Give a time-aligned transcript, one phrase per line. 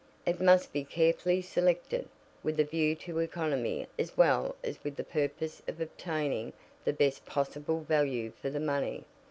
[0.25, 2.09] It must be carefully selected,
[2.41, 7.23] with a view to economy as well as with the purpose of obtaining the best
[7.27, 9.03] possible value for the money.